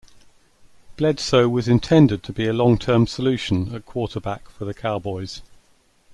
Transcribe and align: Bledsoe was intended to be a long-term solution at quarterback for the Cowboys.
Bledsoe 0.97 1.47
was 1.47 1.67
intended 1.67 2.23
to 2.23 2.33
be 2.33 2.47
a 2.47 2.53
long-term 2.53 3.05
solution 3.05 3.71
at 3.75 3.85
quarterback 3.85 4.49
for 4.49 4.65
the 4.65 4.73
Cowboys. 4.73 5.43